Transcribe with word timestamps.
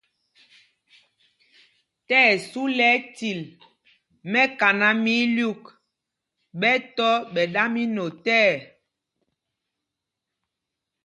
Tí 2.07 2.15
ɛsu 2.31 2.61
lɛ 2.77 2.87
ɛtil 2.97 3.41
mɛkaná 4.31 4.87
mɛ 5.03 5.11
ílyûk, 5.23 5.61
ɓɛ 6.59 6.71
tɔ́ 6.95 7.11
ɓɛ̌ 7.33 7.45
ɗa 7.53 7.63
mí 7.73 7.83
notɛɛ. 7.95 8.47